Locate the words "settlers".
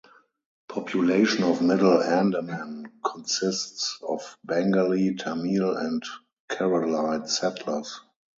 7.29-8.01